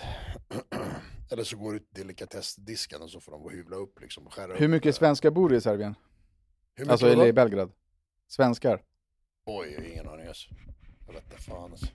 Eller 1.31 1.43
så 1.43 1.57
går 1.57 1.73
du 1.73 1.79
till 1.79 1.87
delikatessdisken 1.91 3.01
och 3.01 3.09
så 3.09 3.19
får 3.19 3.31
de 3.31 3.49
hyvla 3.49 3.75
upp 3.75 4.01
liksom, 4.01 4.27
och 4.27 4.33
skära 4.33 4.53
Hur 4.55 4.65
upp. 4.65 4.71
mycket 4.71 4.95
eh, 4.95 4.97
svenskar 4.99 5.31
bor 5.31 5.53
i 5.53 5.61
Serbien? 5.61 5.95
hur 6.75 6.83
mycket 6.85 6.91
Alltså, 6.91 7.07
eller 7.07 7.25
i 7.27 7.33
Belgrad? 7.33 7.71
Svenskar? 8.27 8.81
Oj, 9.51 9.71
jag 9.71 9.81
har 9.81 9.87
ingen 9.87 10.07
aning 10.09 10.27
alltså. 10.27 10.49
Jag 11.07 11.13
vet 11.13 11.23
inte 11.23 11.37
fan 11.43 11.71
alltså. 11.71 11.85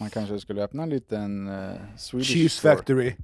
Man 0.00 0.10
kanske 0.10 0.40
skulle 0.40 0.62
öppna 0.62 0.82
en 0.82 0.90
liten 0.90 1.48
uh, 1.48 1.96
Swedish 1.96 2.28
Cheese 2.32 2.56
store. 2.58 2.76
Factory. 2.76 3.16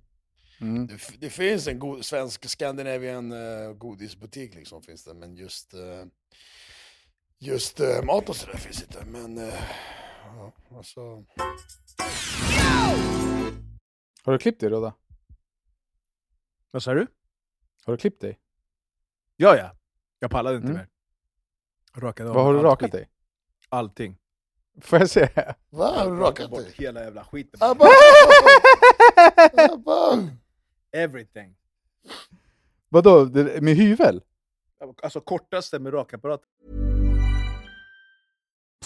Mm. 0.60 0.86
Det, 0.86 1.00
det 1.18 1.30
finns 1.30 1.66
en 1.68 1.78
god, 1.78 2.04
svensk 2.04 2.48
Scandinavian 2.48 3.32
uh, 3.32 3.72
godisbutik 3.72 4.54
liksom 4.54 4.82
finns 4.82 5.04
det, 5.04 5.14
men 5.14 5.36
just, 5.36 5.74
eh, 5.74 6.04
just 7.38 7.80
eh, 7.80 8.02
mat 8.04 8.28
och 8.28 8.36
sådär 8.36 8.56
finns 8.58 8.82
inte. 8.82 9.04
Men 9.04 9.38
uh, 9.38 9.54
ja, 10.24 10.52
alltså, 10.76 11.24
Har 14.24 14.32
du 14.32 14.38
klippt 14.38 14.60
dig 14.60 14.70
Rodda? 14.70 14.94
Vad 16.70 16.82
sa 16.82 16.94
du? 16.94 17.06
Har 17.84 17.92
du 17.92 17.96
klippt 17.96 18.20
dig? 18.20 18.38
Ja, 19.36 19.56
ja. 19.56 19.76
Jag 20.18 20.30
pallade 20.30 20.56
inte 20.56 20.68
Mm. 20.68 20.76
mer. 20.78 20.88
Rakade 21.94 22.28
av 22.30 22.34
Vad 22.36 22.44
har 22.44 22.54
du 22.54 22.60
rakat 22.60 22.80
skit. 22.86 22.92
dig? 22.92 23.08
Allting. 23.72 24.16
Får 24.80 24.98
jag 24.98 25.10
se? 25.10 25.28
vad 25.70 25.94
har 25.94 26.10
du 26.10 26.16
rakat 26.16 26.50
bort 26.50 26.60
dig? 26.64 26.74
hela 26.76 27.04
jävla 27.04 27.24
skiten. 27.24 27.60
Abba! 27.62 27.84
Abba! 29.72 30.28
Everything. 30.92 31.54
Vadå, 32.88 33.24
det- 33.24 33.62
med 33.62 33.76
hyvel? 33.76 34.22
Alltså 35.02 35.20
kortaste 35.20 35.78
med 35.78 35.92
rakapparat. 35.94 36.40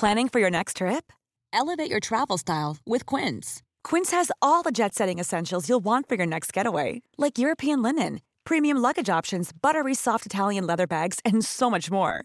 Planning 0.01 0.29
for 0.29 0.41
your 0.41 0.51
next 0.51 0.77
trip? 0.77 1.13
Elevate 1.53 1.91
your 1.91 2.01
travel 2.01 2.39
style 2.39 2.77
with 2.87 3.07
Quince. 3.17 3.63
Quince 3.91 4.17
has 4.17 4.31
all 4.43 4.63
the 4.63 4.71
jet 4.71 4.95
setting 4.95 5.19
essentials 5.21 5.69
you'll 5.69 5.85
want 5.85 6.09
for 6.09 6.17
your 6.17 6.27
next 6.27 6.53
getaway, 6.57 7.01
like 7.17 7.39
European 7.39 7.83
linen, 7.83 8.21
premium 8.45 8.77
luggage 8.83 9.09
options, 9.19 9.53
buttery 9.63 9.95
soft 9.95 10.27
Italian 10.27 10.67
leather 10.67 10.87
bags, 10.87 11.19
and 11.25 11.45
so 11.45 11.71
much 11.71 11.91
more. 11.91 12.25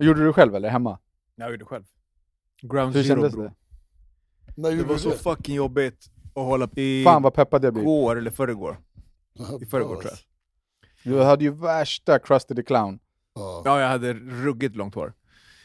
Gjorde 0.00 0.24
du 0.24 0.32
själv 0.32 0.54
eller 0.54 0.68
hemma? 0.68 0.98
Jag 1.36 1.50
gjorde 1.50 1.64
själv. 1.64 1.84
Ground 2.62 2.94
Hur 2.96 3.02
zero 3.02 3.14
kändes 3.14 3.32
bro. 3.34 3.42
det? 4.56 4.70
Det 4.76 4.82
var 4.84 4.96
så 4.96 5.10
fucking 5.10 5.54
jobbigt 5.54 6.10
att 6.34 6.42
hålla 6.44 6.66
på 6.68 6.80
i 6.80 7.04
Fan 7.04 7.22
vad 7.22 7.34
peppad 7.34 7.64
jag 7.64 7.74
blir. 7.74 7.84
går 7.84 8.16
eller 8.18 8.30
förrgår. 8.30 8.80
I 9.62 9.66
förrgår 9.66 9.96
tror 10.00 10.04
jag. 10.04 10.18
Du 11.12 11.22
hade 11.22 11.44
ju 11.44 11.50
värsta 11.50 12.18
Krusty 12.18 12.54
the 12.54 12.62
Clown. 12.62 12.98
Ja. 13.34 13.62
Ja, 13.64 13.80
jag 13.80 13.88
hade 13.88 14.12
ruggigt 14.14 14.76
långt 14.76 14.94
hår. 14.94 15.12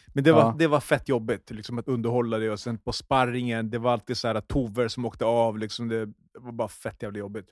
Men 0.08 0.24
det 0.24 0.32
var, 0.32 0.42
Ja. 0.42 0.56
det 0.60 0.68
var 0.68 0.80
fett 0.80 1.10
jobbigt 1.10 1.51
liksom, 1.51 1.77
att 1.80 1.88
underhålla 1.88 2.38
det, 2.38 2.50
och 2.50 2.60
sen 2.60 2.77
på 2.77 2.92
sparringen, 2.94 3.70
det 3.70 3.77
var 3.77 3.92
alltid 3.94 4.18
så 4.18 4.27
här 4.27 4.42
tover 4.42 4.88
som 4.88 5.06
åkte 5.06 5.25
av. 5.25 5.58
Liksom, 5.58 5.88
det, 5.88 6.06
det 6.06 6.13
var 6.39 6.51
bara 6.51 6.68
fett 6.68 7.01
jävla 7.04 7.20
jobbigt. 7.20 7.48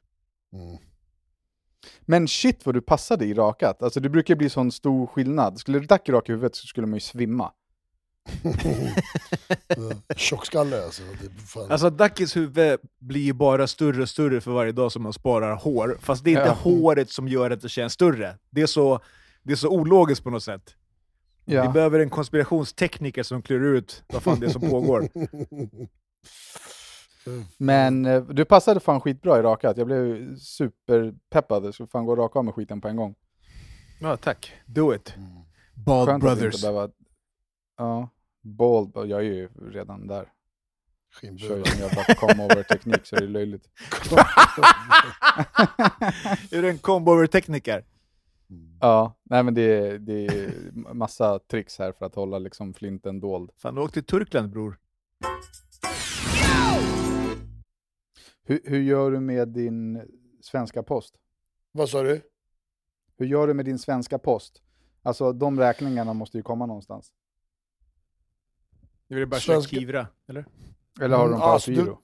Mm. 0.53 0.77
Men 2.01 2.27
shit 2.27 2.65
vad 2.65 2.75
du 2.75 2.81
passade 2.81 3.25
i 3.25 3.33
rakat. 3.33 3.83
Alltså 3.83 3.99
det 3.99 4.09
brukar 4.09 4.35
bli 4.35 4.49
sån 4.49 4.71
stor 4.71 5.07
skillnad. 5.07 5.59
Skulle 5.59 5.79
Ducky 5.79 6.11
raka 6.11 6.31
huvudet 6.33 6.55
så 6.55 6.67
skulle 6.67 6.87
man 6.87 6.93
ju 6.95 6.99
svimma. 6.99 7.51
Tjockskalle 10.15 10.83
alltså. 10.83 11.01
Fan. 11.47 11.71
Alltså 11.71 11.89
Dackis 11.89 12.35
huvud 12.35 12.79
blir 12.99 13.21
ju 13.21 13.33
bara 13.33 13.67
större 13.67 14.01
och 14.01 14.09
större 14.09 14.41
för 14.41 14.51
varje 14.51 14.71
dag 14.71 14.91
som 14.91 15.03
man 15.03 15.13
sparar 15.13 15.55
hår. 15.55 15.97
Fast 16.01 16.23
det 16.23 16.29
är 16.29 16.31
inte 16.31 16.43
Ja. 16.45 16.53
håret 16.71 17.09
som 17.09 17.27
gör 17.27 17.51
att 17.51 17.61
det 17.61 17.69
känns 17.69 17.93
större. 17.93 18.37
Det 18.49 18.61
är 18.61 18.65
så, 18.67 18.99
det 19.43 19.51
är 19.51 19.55
så 19.55 19.69
ologiskt 19.69 20.23
på 20.23 20.29
något 20.29 20.43
sätt. 20.43 20.75
Vi 21.45 21.55
Ja. 21.55 21.71
behöver 21.71 21.99
en 21.99 22.09
konspirationstekniker 22.09 23.23
som 23.23 23.41
klurar 23.41 23.73
ut 23.73 24.03
vad 24.07 24.23
fan 24.23 24.39
det 24.39 24.45
är 24.45 24.49
som 24.49 24.61
pågår. 24.61 25.07
Men 27.57 28.05
eh, 28.05 28.23
du 28.23 28.45
passade 28.45 28.79
fan 28.79 29.01
skitbra 29.01 29.39
i 29.39 29.41
rakat. 29.41 29.77
Jag 29.77 29.87
blev 29.87 30.35
superpeppad. 30.37 31.65
Jag 31.65 31.73
skulle 31.73 31.87
fan 31.87 32.05
gå 32.05 32.11
och 32.11 32.17
raka 32.17 32.39
av 32.39 32.45
med 32.45 32.53
skiten 32.53 32.81
på 32.81 32.87
en 32.87 32.95
gång. 32.95 33.15
Ja, 34.01 34.17
tack. 34.17 34.53
Do 34.65 34.95
it. 34.95 35.13
Bald 35.85 36.09
Skönt 36.09 36.23
Brothers. 36.23 36.61
behöva... 36.61 36.89
Ja, 37.77 38.09
bald. 38.41 38.91
Jag 38.95 39.11
är 39.11 39.21
ju 39.21 39.49
redan 39.71 40.07
där. 40.07 40.29
Kör 41.21 41.55
ju 41.57 41.63
en 41.73 41.79
jävla 41.79 42.03
come-over-teknik 42.15 43.05
så 43.05 43.15
det 43.15 43.23
är 43.23 43.27
löjligt. 43.27 43.69
är 46.51 46.61
du 46.61 46.69
en 46.69 46.77
combo-over-tekniker? 46.77 47.85
Ja, 48.79 49.15
nej 49.23 49.43
men 49.43 49.53
det 49.53 49.61
är, 49.61 49.99
det 49.99 50.25
är 50.25 50.51
massa 50.93 51.39
tricks 51.39 51.79
här 51.79 51.91
för 51.91 52.05
att 52.05 52.15
hålla 52.15 52.39
liksom 52.39 52.73
flinten 52.73 53.19
dold. 53.19 53.49
Fan, 53.57 53.75
du 53.75 53.81
åkte 53.81 53.93
till 53.93 54.03
Turkland 54.03 54.49
bror. 54.49 54.77
Hur, 58.43 58.61
hur 58.63 58.81
gör 58.81 59.11
du 59.11 59.19
med 59.19 59.47
din 59.47 60.01
svenska 60.41 60.83
post? 60.83 61.15
Vad 61.71 61.89
sa 61.89 62.03
du? 62.03 62.21
Hur 63.17 63.25
gör 63.25 63.47
du 63.47 63.53
med 63.53 63.65
din 63.65 63.79
svenska 63.79 64.19
post? 64.19 64.61
Alltså 65.01 65.33
de 65.33 65.59
räkningarna 65.59 66.13
måste 66.13 66.37
ju 66.37 66.43
komma 66.43 66.65
någonstans. 66.65 67.13
Det 69.07 69.15
är 69.21 69.25
bara 69.25 69.39
köra 69.39 69.55
Svenska- 69.55 69.75
Kivra, 69.79 70.07
eller? 70.27 70.45
Eller 71.01 71.17
har 71.17 71.23
du 71.23 71.27
Mm, 71.27 71.31
dem 71.31 71.39
på 71.39 71.45
alltså, 71.45 71.71
autogiro? 71.71 71.99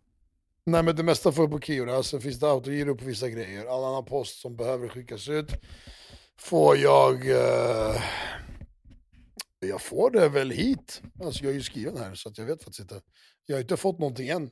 Nej 0.63 0.84
men 0.84 0.96
det 0.96 1.03
mesta 1.03 1.31
får 1.31 1.43
jag 1.43 1.51
på 1.51 1.60
Kivra, 1.60 1.96
alltså 1.96 2.19
finns 2.19 2.39
det 2.39 2.48
autogiro 2.50 2.96
på 2.96 3.05
vissa 3.05 3.29
grejer. 3.29 3.65
All 3.65 3.84
annan 3.84 4.05
post 4.05 4.41
som 4.41 4.55
behöver 4.55 4.88
skickas 4.88 5.29
ut 5.29 5.51
får 6.38 6.77
jag... 6.77 7.29
Eh, 7.29 8.01
jag 9.60 9.81
får 9.81 10.12
det 10.12 10.29
väl 10.29 10.51
hit. 10.51 11.01
Alltså 11.24 11.43
jag 11.43 11.51
är 11.51 11.55
ju 11.55 11.63
skriven 11.63 11.98
här 11.98 12.15
så 12.15 12.29
att 12.29 12.38
jag 12.38 12.46
vet 12.46 12.63
faktiskt 12.63 12.79
inte. 12.79 13.01
Jag 13.46 13.55
har 13.55 13.62
inte 13.62 13.77
fått 13.77 14.00
någonting 14.00 14.29
än. 14.29 14.50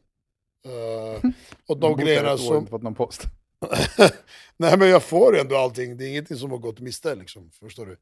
Eh, 0.67 1.31
och 1.67 1.79
de 1.79 1.97
grejerna 1.97 2.37
som... 2.37 2.57
inte 2.57 2.69
fått 2.69 2.83
någon 2.83 2.95
post. 2.95 3.23
Nej 4.57 4.77
men 4.77 4.89
jag 4.89 5.03
får 5.03 5.39
ändå 5.39 5.57
allting, 5.57 5.97
det 5.97 6.05
är 6.05 6.09
ingenting 6.09 6.37
som 6.37 6.51
har 6.51 6.57
gått 6.57 6.79
miste 6.79 7.15
liksom, 7.15 7.51
förstår 7.51 7.85
du? 7.85 7.97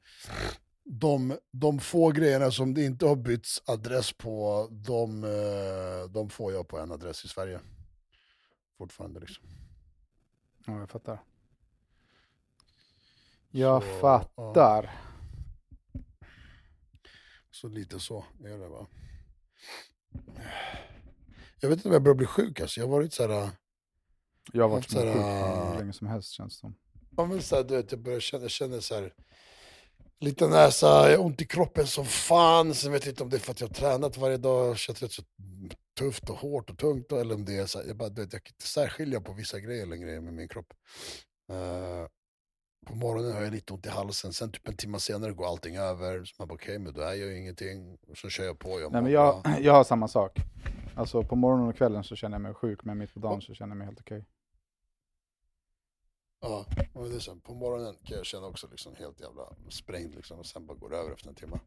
De, 0.83 1.37
de 1.51 1.79
få 1.79 2.11
grejerna 2.11 2.51
som 2.51 2.73
det 2.73 2.85
inte 2.85 3.05
har 3.05 3.15
bytts 3.15 3.61
adress 3.65 4.13
på, 4.13 4.67
de, 4.71 5.23
eh, 5.23 6.09
de 6.09 6.29
får 6.29 6.53
jag 6.53 6.67
på 6.67 6.79
en 6.79 6.91
adress 6.91 7.25
i 7.25 7.27
Sverige. 7.27 7.59
Fortfarande 8.77 9.19
liksom. 9.19 9.43
Ja, 10.65 10.79
jag 10.79 10.89
fattar. 10.89 11.19
Jag 13.51 13.83
Så, 13.83 13.99
fattar. 13.99 14.91
Så 17.51 17.67
lite 17.67 17.99
så 17.99 18.25
är 18.43 18.57
det 18.57 18.67
va. 18.67 18.87
Jag 21.59 21.69
vet 21.69 21.77
inte 21.77 21.87
om 21.87 21.93
jag 21.93 22.03
börjar 22.03 22.15
bli 22.15 22.25
sjuk 22.27 22.59
alltså, 22.59 22.79
jag 22.79 22.87
har 22.87 22.91
varit 22.91 23.13
så 23.13 23.27
här... 23.27 23.49
Jag 24.53 24.63
har 24.63 24.69
varit 24.69 24.89
Så 24.89 24.99
här, 24.99 25.13
småsjuk 25.13 25.71
hur 25.73 25.79
länge 25.79 25.93
som 25.93 26.07
helst 26.07 26.31
känns 26.31 26.53
det 26.53 26.59
som. 26.59 26.75
Ja 27.17 27.25
men 27.25 27.41
så 27.41 27.55
här, 27.55 27.63
du 27.63 27.75
vet, 27.75 27.91
jag 27.91 28.01
börjar 28.01 28.19
känna, 28.19 28.43
jag 28.43 28.51
känner 28.51 28.79
så 28.79 28.95
här, 28.95 29.13
lite 30.19 30.47
näsa, 30.47 31.11
jag 31.11 31.17
har 31.17 31.25
ont 31.25 31.41
i 31.41 31.45
kroppen 31.45 31.87
som 31.87 32.05
fan. 32.05 32.73
Sen 32.73 32.91
vet 32.91 33.05
jag 33.05 33.11
inte 33.11 33.23
om 33.23 33.29
det 33.29 33.37
är 33.37 33.39
för 33.39 33.51
att 33.51 33.61
jag 33.61 33.67
har 33.67 33.73
tränat 33.73 34.17
varje 34.17 34.37
dag, 34.37 34.69
och 34.69 34.77
känns 34.77 35.01
rätt 35.01 35.11
så 35.11 35.23
tufft 35.99 36.29
och 36.29 36.35
hårt 36.35 36.69
och 36.69 36.77
tungt. 36.77 37.11
Eller 37.11 37.35
om 37.35 37.45
det 37.45 37.57
är 37.57 37.65
så 37.65 37.79
här, 37.79 37.87
jag, 37.87 37.97
bara, 37.97 38.09
du 38.09 38.21
vet, 38.21 38.33
jag 38.33 38.43
kan 38.43 38.53
inte 38.53 38.67
särskilja 38.67 39.21
på 39.21 39.33
vissa 39.33 39.59
grejer 39.59 39.85
längre 39.85 40.21
med 40.21 40.33
min 40.33 40.47
kropp. 40.47 40.73
Eh, 41.51 42.07
på 42.87 42.95
morgonen 42.95 43.33
har 43.33 43.41
jag 43.41 43.53
lite 43.53 43.73
ont 43.73 43.85
i 43.85 43.89
halsen, 43.89 44.33
sen 44.33 44.51
typ 44.51 44.67
en 44.67 44.77
timme 44.77 44.99
senare 44.99 45.31
går 45.31 45.47
allting 45.47 45.77
över. 45.77 46.25
Så 46.25 46.35
man 46.39 46.47
bara 46.47 46.55
okej, 46.55 46.79
men 46.79 46.93
då 46.93 47.01
är 47.01 47.13
jag 47.13 47.17
ju 47.17 47.37
ingenting. 47.37 47.97
Och 48.07 48.17
så 48.17 48.29
kör 48.29 48.45
jag 48.45 48.59
på. 48.59 48.79
Jag 48.79 48.91
Nej, 48.91 49.01
men 49.01 49.11
jag, 49.11 49.41
jag 49.61 49.73
har 49.73 49.83
samma 49.83 50.07
sak. 50.07 50.39
Alltså 50.97 51.23
på 51.23 51.35
morgonen 51.35 51.67
och 51.67 51.75
kvällen 51.75 52.03
så 52.03 52.15
känner 52.15 52.35
jag 52.35 52.41
mig 52.41 52.53
sjuk, 52.53 52.83
men 52.83 52.97
mitt 52.97 53.13
på 53.13 53.19
dagen 53.19 53.41
så 53.41 53.53
känner 53.53 53.71
jag 53.71 53.77
mig 53.77 53.87
helt 53.87 53.99
okej. 53.99 54.25
Ja, 56.39 56.65
men 56.93 57.09
det 57.09 57.15
är 57.15 57.19
så, 57.19 57.35
på 57.35 57.53
morgonen 57.53 57.95
kan 58.03 58.17
jag 58.17 58.25
känna 58.25 58.47
också 58.47 58.67
liksom 58.71 58.95
helt 58.95 59.21
jävla 59.21 59.55
sprängd 59.69 60.15
liksom, 60.15 60.39
och 60.39 60.45
sen 60.45 60.65
bara 60.65 60.77
går 60.77 60.89
det 60.89 60.97
över 60.97 61.11
efter 61.11 61.29
en 61.29 61.35
timme. 61.35 61.59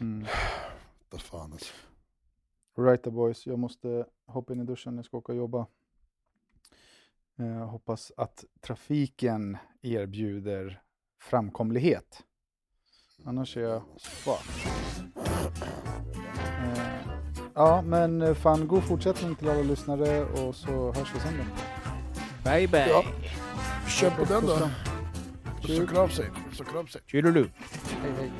Mm. 0.00 0.26
Vad 1.10 1.20
fan 1.20 1.52
alltså. 1.52 1.74
Right 2.78 3.02
the 3.02 3.10
boys, 3.10 3.46
jag 3.46 3.58
måste 3.58 4.06
hoppa 4.26 4.52
in 4.52 4.60
i 4.60 4.64
duschen, 4.64 4.96
jag 4.96 5.04
ska 5.04 5.16
åka 5.16 5.32
och 5.32 5.38
jobba. 5.38 5.66
Jag 7.36 7.66
hoppas 7.66 8.12
att 8.16 8.44
trafiken 8.60 9.58
erbjuder 9.82 10.82
framkomlighet. 11.20 12.24
Annars 13.24 13.56
är 13.56 13.60
jag 13.60 13.82
fucked. 14.00 15.12
Ja, 17.56 17.82
men 17.82 18.22
eh, 18.22 18.34
fan 18.34 18.68
god 18.68 18.84
fortsättning 18.84 19.34
till 19.34 19.48
alla 19.48 19.62
lyssnare 19.62 20.24
och 20.24 20.54
så 20.54 20.92
hörs 20.92 21.14
vi 21.14 21.20
sen 21.20 21.32
då. 21.38 21.44
Bye 22.50 22.68
bye. 22.68 22.88
Ja. 22.88 23.04
Kör 23.88 24.10
på 24.10 24.24
den 24.24 24.46
då. 24.46 24.56
Puss 24.56 24.70
Puss 25.62 25.80
och 25.80 25.88
kram 25.88 26.10
sig. 26.10 26.30
Kram 26.72 26.86
sig. 26.86 27.00
Tjurulu. 27.06 27.48
Hej 28.02 28.12
hej. 28.18 28.30